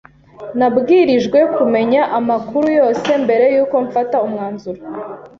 [0.57, 4.81] Nabwirijwe kumenya amakuru yose mbere yuko mfata umwanzuro.